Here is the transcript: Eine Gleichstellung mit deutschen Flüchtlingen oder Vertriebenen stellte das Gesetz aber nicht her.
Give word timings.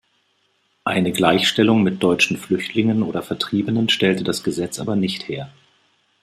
Eine 0.83 1.11
Gleichstellung 1.11 1.83
mit 1.83 2.01
deutschen 2.01 2.35
Flüchtlingen 2.37 3.03
oder 3.03 3.21
Vertriebenen 3.21 3.87
stellte 3.87 4.23
das 4.23 4.43
Gesetz 4.43 4.79
aber 4.79 4.95
nicht 4.95 5.27
her. 5.27 5.51